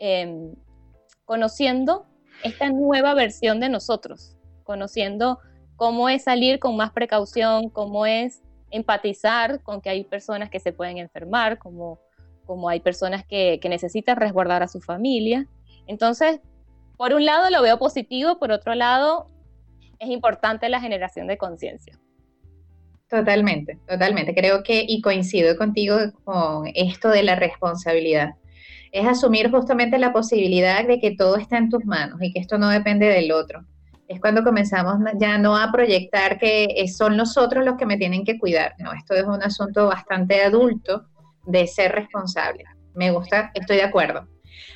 [0.00, 0.56] em,
[1.24, 2.06] conociendo
[2.42, 5.38] esta nueva versión de nosotros, conociendo
[5.76, 10.72] cómo es salir con más precaución, cómo es empatizar con que hay personas que se
[10.72, 11.98] pueden enfermar, como,
[12.68, 15.46] hay personas que, que necesitan resguardar a su familia.
[15.86, 16.40] Entonces,
[16.96, 19.28] por un lado lo veo positivo, por otro lado
[19.98, 21.98] es importante la generación de conciencia.
[23.08, 24.34] Totalmente, totalmente.
[24.34, 28.34] Creo que, y coincido contigo con esto de la responsabilidad,
[28.92, 32.58] es asumir justamente la posibilidad de que todo está en tus manos y que esto
[32.58, 33.64] no depende del otro.
[34.08, 38.38] Es cuando comenzamos ya no a proyectar que son nosotros los que me tienen que
[38.38, 38.74] cuidar.
[38.78, 41.06] No, esto es un asunto bastante adulto
[41.46, 42.64] de ser responsable.
[42.94, 44.28] Me gusta, estoy de acuerdo.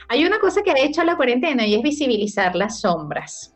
[0.09, 3.55] Hay una cosa que ha hecho la cuarentena y es visibilizar las sombras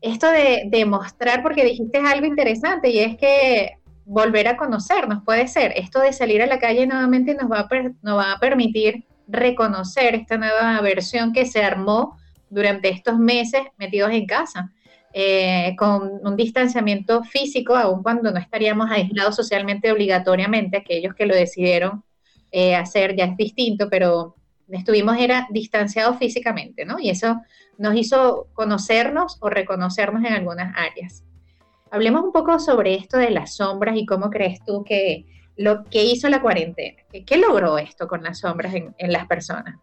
[0.00, 5.72] esto de, demostrar, porque dijiste algo interesante y es que volver a conocernos puede ser.
[5.76, 7.68] Esto de salir a la calle nuevamente nos va a,
[8.02, 12.16] nos va a permitir reconocer esta nueva versión que se armó
[12.48, 14.72] durante estos meses metidos en casa.
[15.18, 21.34] Eh, con un distanciamiento físico, aun cuando no estaríamos aislados socialmente obligatoriamente, aquellos que lo
[21.34, 22.04] decidieron
[22.52, 24.36] eh, hacer ya es distinto, pero
[24.68, 26.98] estuvimos era distanciados físicamente, ¿no?
[26.98, 27.40] Y eso
[27.78, 31.24] nos hizo conocernos o reconocernos en algunas áreas.
[31.90, 35.24] Hablemos un poco sobre esto de las sombras y cómo crees tú que
[35.56, 39.76] lo que hizo la cuarentena, ¿qué, logró esto con las sombras en, las personas?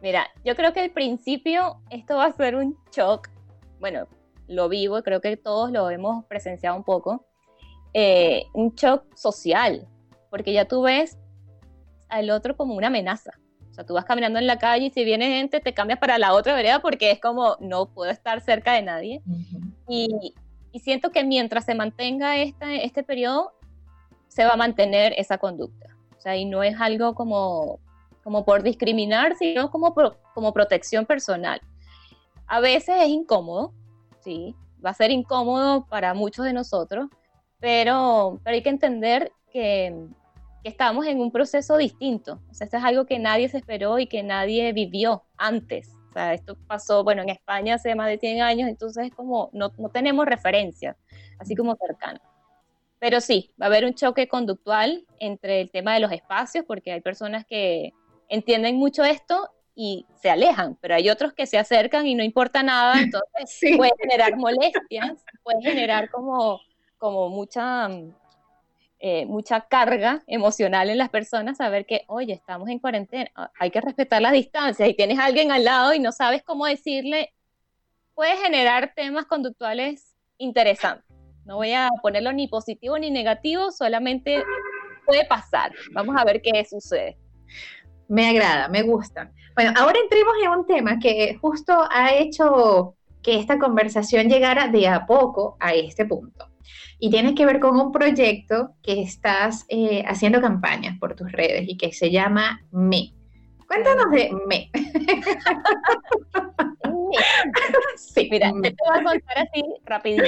[0.00, 3.28] Mira, yo creo que al principio esto va a ser un shock,
[3.78, 4.08] bueno,
[4.52, 7.26] lo vivo, creo que todos lo hemos presenciado un poco,
[7.94, 9.86] eh, un shock social,
[10.30, 11.18] porque ya tú ves
[12.08, 13.32] al otro como una amenaza.
[13.70, 16.18] O sea, tú vas caminando en la calle y si viene gente te cambias para
[16.18, 19.22] la otra vereda porque es como no puedo estar cerca de nadie.
[19.88, 20.34] y,
[20.72, 23.52] y, siento que mientras se mantenga este, este periodo,
[24.28, 25.88] se va a mantener esa conducta.
[26.16, 27.80] O sea, y no es algo como,
[28.22, 29.94] como por discriminar, sino como,
[30.34, 31.60] como protección personal.
[32.46, 33.72] A veces es incómodo,
[34.22, 34.54] sí,
[34.84, 37.08] va a ser incómodo para muchos de nosotros,
[37.60, 40.08] pero, pero hay que entender que
[40.62, 42.40] que estamos en un proceso distinto.
[42.50, 45.92] O sea, esto es algo que nadie se esperó y que nadie vivió antes.
[46.10, 49.50] O sea, esto pasó, bueno, en España hace más de 100 años, entonces es como,
[49.52, 50.96] no, no tenemos referencia,
[51.38, 52.20] así como cercano.
[52.98, 56.92] Pero sí, va a haber un choque conductual entre el tema de los espacios, porque
[56.92, 57.92] hay personas que
[58.28, 62.62] entienden mucho esto y se alejan, pero hay otros que se acercan y no importa
[62.62, 66.60] nada, entonces puede generar molestias, puede generar como,
[66.98, 67.88] como mucha
[69.04, 73.72] eh, mucha carga emocional en las personas saber que, oye, estamos en cuarentena, ah, hay
[73.72, 77.34] que respetar las distancias y tienes a alguien al lado y no sabes cómo decirle,
[78.14, 81.04] puede generar temas conductuales interesantes.
[81.44, 84.44] No voy a ponerlo ni positivo ni negativo, solamente
[85.04, 85.72] puede pasar.
[85.94, 87.18] Vamos a ver qué sucede.
[88.12, 89.32] Me agrada, me gusta.
[89.54, 94.86] Bueno, ahora entremos en un tema que justo ha hecho que esta conversación llegara de
[94.86, 96.50] a poco a este punto
[96.98, 101.64] y tiene que ver con un proyecto que estás eh, haciendo campañas por tus redes
[101.66, 103.14] y que se llama Me.
[103.66, 104.70] Cuéntanos de Me.
[107.96, 110.22] sí, mira, te voy a contar así rapidito.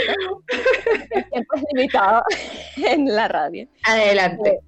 [1.11, 2.23] El tiempo es limitado
[2.79, 3.68] en la radio.
[3.85, 4.61] Adelante.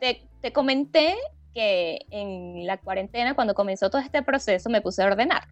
[0.00, 1.14] Te, te comenté
[1.54, 5.44] que en la cuarentena, cuando comenzó todo este proceso, me puse a ordenar.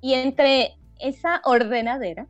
[0.00, 2.26] Y entre esa ordenadera,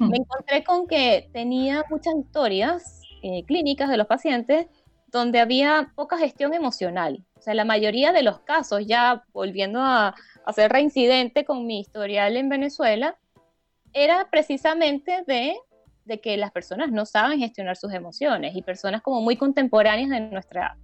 [0.00, 4.66] me encontré con que tenía muchas historias eh, clínicas de los pacientes
[5.10, 7.24] donde había poca gestión emocional.
[7.36, 10.14] O sea, la mayoría de los casos, ya volviendo a,
[10.44, 13.18] hacer ser reincidente con mi historial en Venezuela,
[13.92, 15.56] era precisamente de,
[16.04, 20.20] de que las personas no saben gestionar sus emociones y personas como muy contemporáneas de
[20.20, 20.76] nuestra.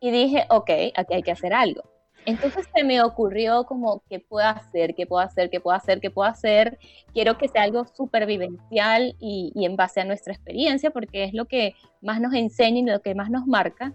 [0.00, 1.82] Y dije, ok, aquí hay que hacer algo.
[2.26, 4.94] Entonces se me ocurrió como, ¿qué puedo hacer?
[4.94, 5.48] ¿Qué puedo hacer?
[5.48, 6.00] ¿Qué puedo hacer?
[6.00, 6.78] ¿Qué puedo hacer?
[7.14, 11.44] Quiero que sea algo supervivencial y, y en base a nuestra experiencia, porque es lo
[11.44, 13.92] que más nos enseña y lo que más nos marca.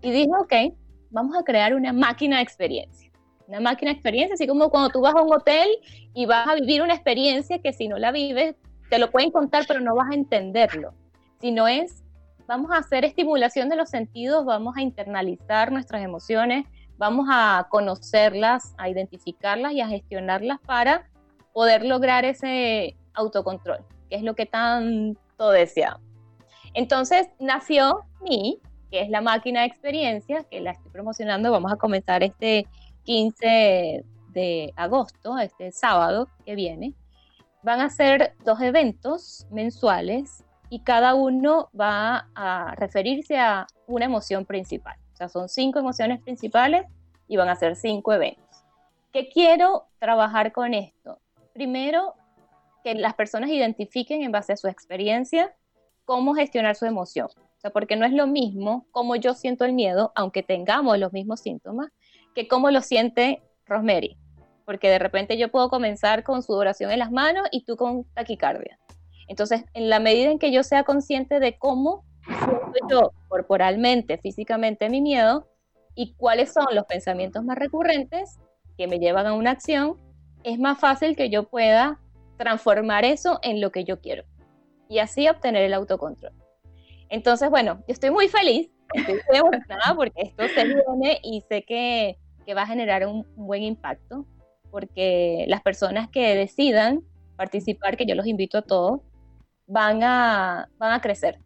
[0.00, 0.74] Y dije, ok,
[1.10, 3.10] vamos a crear una máquina de experiencia.
[3.48, 5.68] Una máquina de experiencia, así como cuando tú vas a un hotel
[6.14, 8.54] y vas a vivir una experiencia que si no la vives,
[8.90, 10.94] te lo pueden contar, pero no vas a entenderlo.
[11.40, 12.04] sino es,
[12.46, 16.66] vamos a hacer estimulación de los sentidos, vamos a internalizar nuestras emociones,
[16.98, 21.08] vamos a conocerlas, a identificarlas y a gestionarlas para
[21.52, 26.00] poder lograr ese autocontrol, que es lo que tanto deseamos.
[26.74, 31.76] Entonces nació Mi, que es la máquina de experiencias, que la estoy promocionando, vamos a
[31.76, 32.66] comenzar este
[33.04, 36.94] 15 de agosto, este sábado que viene.
[37.62, 44.46] Van a ser dos eventos mensuales y cada uno va a referirse a una emoción
[44.46, 44.96] principal.
[45.12, 46.86] O sea, son cinco emociones principales
[47.28, 48.64] y van a ser cinco eventos.
[49.12, 51.20] ¿Qué quiero trabajar con esto?
[51.52, 52.14] Primero,
[52.82, 55.54] que las personas identifiquen en base a su experiencia
[56.06, 57.28] cómo gestionar su emoción.
[57.36, 61.12] O sea, porque no es lo mismo cómo yo siento el miedo, aunque tengamos los
[61.12, 61.90] mismos síntomas,
[62.34, 64.16] que cómo lo siente Rosemary.
[64.64, 68.78] Porque de repente yo puedo comenzar con sudoración en las manos y tú con taquicardia.
[69.28, 74.88] Entonces, en la medida en que yo sea consciente de cómo siento yo corporalmente, físicamente
[74.88, 75.48] mi miedo
[75.94, 78.38] y cuáles son los pensamientos más recurrentes
[78.76, 79.96] que me llevan a una acción,
[80.44, 82.00] es más fácil que yo pueda
[82.36, 84.24] transformar eso en lo que yo quiero
[84.88, 86.32] y así obtener el autocontrol.
[87.08, 88.70] Entonces, bueno, yo estoy muy feliz,
[89.96, 94.26] porque esto se viene y sé que, que va a generar un, buen impacto
[94.70, 97.02] porque las personas que decidan
[97.36, 99.00] participar, que yo los invito a todos,
[99.72, 101.38] van a, van a crecer,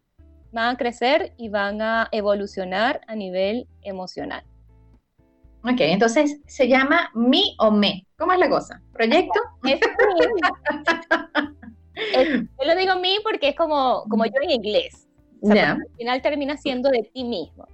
[0.51, 4.43] van a crecer y van a evolucionar a nivel emocional.
[5.63, 8.05] Ok, entonces se llama Mi o Me.
[8.19, 8.81] ¿Cómo es la cosa?
[8.93, 9.41] ¿Proyecto?
[9.65, 9.81] Es
[12.59, 15.07] yo lo digo mí porque es como, como yo en inglés.
[15.49, 17.69] Al final termina siendo de ti mismo.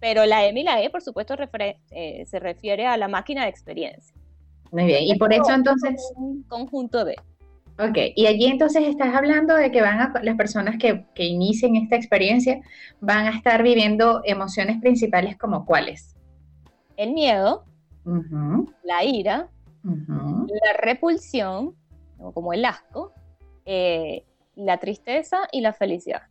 [0.00, 1.34] Pero la M y la E, por supuesto,
[1.90, 4.14] eh, se refiere a la máquina de experiencia.
[4.70, 6.12] Muy bien, y por eso entonces...
[6.14, 7.16] Un conjunto de...
[7.80, 11.76] Ok, y allí entonces estás hablando de que van a, las personas que, que inicien
[11.76, 12.60] esta experiencia
[13.00, 16.16] van a estar viviendo emociones principales como cuáles?
[16.96, 17.64] El miedo,
[18.82, 19.48] la ira,
[19.84, 21.76] la repulsión,
[22.34, 23.12] como el asco,
[23.64, 24.24] eh,
[24.56, 26.22] la tristeza y la felicidad.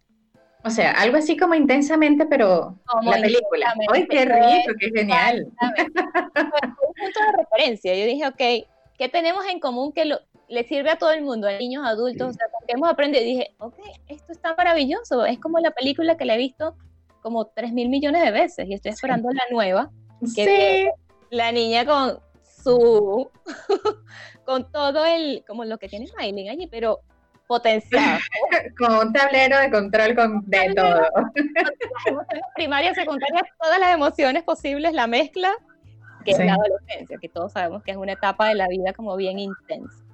[0.65, 3.73] O sea, algo así como intensamente, pero como la película.
[3.93, 5.45] ¡Ay, qué rico, qué genial!
[5.45, 7.95] un punto de referencia.
[7.95, 8.67] Yo dije, ok,
[8.97, 10.03] ¿qué tenemos en común que
[10.47, 12.29] le sirve a todo el mundo, a niños, adultos?
[12.29, 13.23] O sea, porque hemos aprendido.
[13.23, 13.77] Y dije, ok,
[14.07, 15.25] esto está maravilloso.
[15.25, 16.75] Es como la película que la he visto
[17.21, 19.91] como 3 mil millones de veces y estoy esperando la nueva.
[20.35, 21.03] Que sí.
[21.29, 22.19] La niña con
[22.63, 23.29] su.
[24.45, 25.43] con todo el.
[25.47, 27.01] como lo que tiene Miley allí, pero
[27.47, 28.19] potenciado.
[28.77, 31.07] Con un tablero de control con, de todo.
[32.55, 35.53] Primaria, secundaria, todas las emociones posibles, la mezcla,
[36.25, 39.15] que es la adolescencia, que todos sabemos que es una etapa de la vida como
[39.15, 40.06] bien intensa.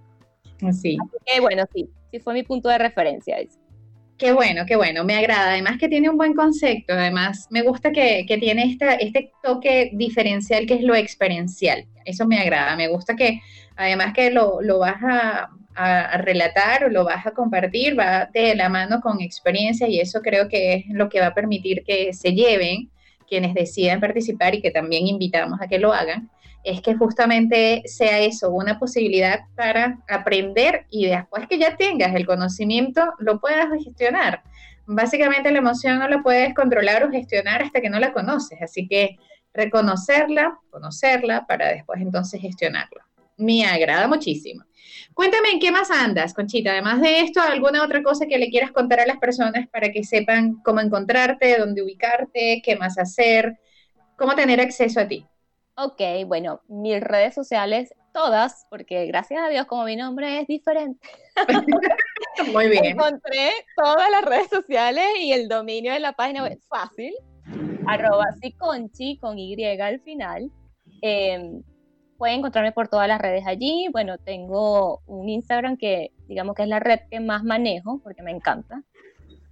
[0.60, 0.68] Sí.
[0.68, 3.38] Así que bueno, sí, sí fue mi punto de referencia.
[4.18, 5.52] Qué bueno, qué bueno, me agrada.
[5.52, 9.92] Además que tiene un buen concepto, además me gusta que, que tiene esta, este toque
[9.94, 11.86] diferencial que es lo experiencial.
[12.06, 13.42] Eso me agrada, me gusta que
[13.76, 18.56] además que lo, lo vas a, a, relatar o lo vas a compartir, va de
[18.56, 22.14] la mano con experiencia y eso creo que es lo que va a permitir que
[22.14, 22.90] se lleven
[23.28, 26.30] quienes decidan participar y que también invitamos a que lo hagan,
[26.64, 32.26] es que justamente sea eso, una posibilidad para aprender y después que ya tengas el
[32.26, 34.44] conocimiento, lo puedas gestionar.
[34.86, 38.88] Básicamente la emoción no la puedes controlar o gestionar hasta que no la conoces, así
[38.88, 39.18] que
[39.54, 43.06] reconocerla, conocerla para después entonces gestionarla.
[43.38, 44.64] Me agrada muchísimo.
[45.14, 46.72] Cuéntame en qué más andas, Conchita.
[46.72, 50.04] Además de esto, ¿alguna otra cosa que le quieras contar a las personas para que
[50.04, 53.58] sepan cómo encontrarte, dónde ubicarte, qué más hacer,
[54.18, 55.26] cómo tener acceso a ti?
[55.76, 61.08] Ok, bueno, mis redes sociales, todas, porque gracias a Dios, como mi nombre es diferente.
[62.54, 62.86] Muy bien.
[62.86, 67.14] Encontré todas las redes sociales y el dominio de la página web fácil,
[67.88, 70.52] arroba conchi con Y al final.
[71.02, 71.62] Eh,
[72.18, 73.88] pueden encontrarme por todas las redes allí.
[73.92, 78.32] Bueno, tengo un Instagram que digamos que es la red que más manejo porque me
[78.32, 78.82] encanta.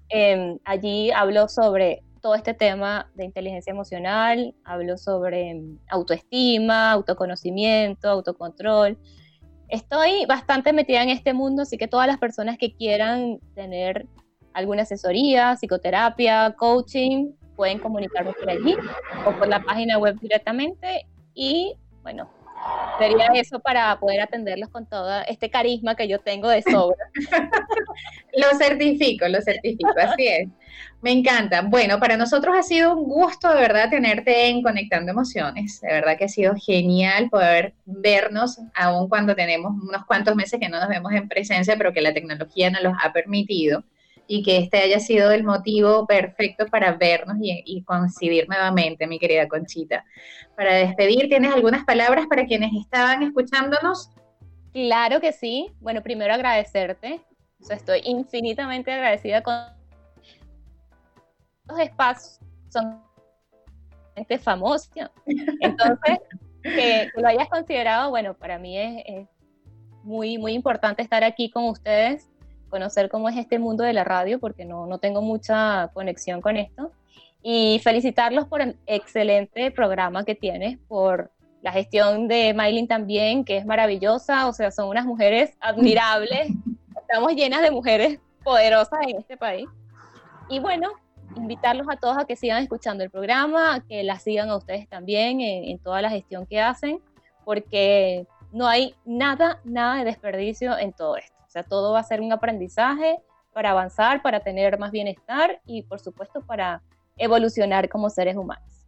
[0.10, 8.10] Em, allí hablo sobre todo este tema de inteligencia emocional, hablo sobre em, autoestima, autoconocimiento,
[8.10, 8.98] autocontrol.
[9.68, 14.08] Estoy bastante metida en este mundo, así que todas las personas que quieran tener
[14.54, 18.76] alguna asesoría, psicoterapia, coaching, pueden comunicarme por allí
[19.26, 21.08] o por la página web directamente.
[21.34, 22.30] Y bueno,
[23.00, 26.98] Sería eso para poder atenderlos con todo este carisma que yo tengo de sobra.
[28.38, 30.50] lo certifico, lo certifico, así es.
[31.02, 31.62] Me encanta.
[31.64, 35.82] Bueno, para nosotros ha sido un gusto de verdad tenerte en Conectando Emociones.
[35.82, 40.70] De verdad que ha sido genial poder vernos, aun cuando tenemos unos cuantos meses que
[40.70, 43.84] no nos vemos en presencia, pero que la tecnología nos los ha permitido
[44.34, 49.20] y que este haya sido el motivo perfecto para vernos y, y coincidir nuevamente, mi
[49.20, 50.06] querida Conchita.
[50.56, 54.10] Para despedir, ¿tienes algunas palabras para quienes estaban escuchándonos?
[54.72, 55.74] Claro que sí.
[55.82, 57.20] Bueno, primero agradecerte.
[57.70, 59.54] estoy infinitamente agradecida con
[61.68, 62.40] los espacios.
[62.70, 63.04] Son
[64.16, 65.12] gente famosa.
[65.60, 66.20] Entonces,
[66.64, 69.28] que, lo hayas considerado, bueno, para mí es,
[70.04, 72.31] muy, muy importante estar aquí con ustedes,
[72.72, 76.58] conocer cómo es este mundo de la radio, porque no, no tengo mucha conexión con
[76.58, 76.92] esto.
[77.44, 83.58] Y felicitarlos por el excelente programa que tienes, por la gestión de Maylin también, que
[83.58, 86.50] es maravillosa, o sea, son unas mujeres admirables,
[87.02, 89.68] estamos llenas de mujeres poderosas en este país.
[90.50, 90.90] Y bueno,
[91.36, 95.42] invitarlos a todos a que sigan escuchando el programa, que la sigan a ustedes también
[95.42, 97.00] en, toda la gestión que hacen,
[97.46, 101.41] porque no hay nada, nada de desperdicio en todo esto.
[101.52, 103.18] O sea, todo va a ser un aprendizaje
[103.52, 106.82] para avanzar, para tener más bienestar y, por supuesto, para
[107.18, 108.88] evolucionar como seres humanos.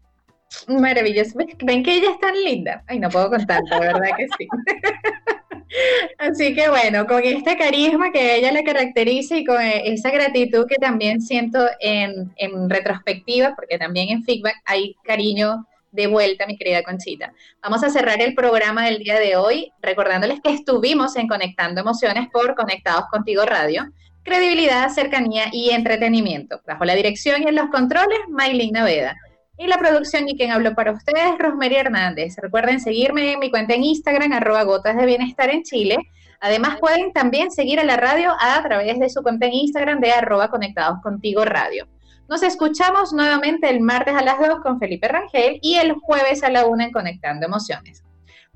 [0.70, 1.38] Maravilloso.
[1.62, 2.82] ¿Ven que ella es tan linda?
[2.88, 4.48] Ay, no puedo contar, la verdad que sí.
[6.20, 10.76] Así que bueno, con este carisma que ella le caracteriza y con esa gratitud que
[10.76, 16.84] también siento en, en retrospectiva, porque también en feedback hay cariño de vuelta, mi querida
[16.84, 17.34] Conchita.
[17.62, 22.28] Vamos a cerrar el programa del día de hoy recordándoles que estuvimos en Conectando Emociones
[22.34, 23.86] por Conectados Contigo Radio.
[24.24, 26.62] Credibilidad, cercanía y entretenimiento.
[26.66, 29.16] Bajo la dirección y en los controles, Maylin Naveda.
[29.56, 32.38] Y la producción y quien habló para ustedes, Rosemary Hernández.
[32.42, 35.98] Recuerden seguirme en mi cuenta en Instagram, arroba gotas de bienestar en Chile.
[36.40, 40.12] Además pueden también seguir a la radio a través de su cuenta en Instagram de
[40.12, 41.88] arroba conectados contigo radio.
[42.34, 46.50] Nos escuchamos nuevamente el martes a las 2 con Felipe Rangel y el jueves a
[46.50, 48.04] la 1 en Conectando Emociones.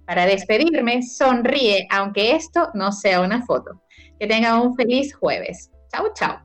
[0.03, 3.80] Para despedirme, sonríe, aunque esto no sea una foto.
[4.19, 5.69] Que tengan un feliz jueves.
[5.93, 6.38] Chau, chau.